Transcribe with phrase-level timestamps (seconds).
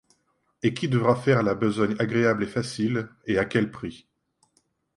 [0.63, 4.07] Et qui devra faire la besogne agréable et facile et à quel prix?